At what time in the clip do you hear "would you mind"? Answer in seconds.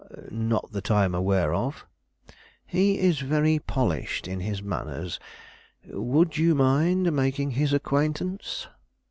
5.89-7.11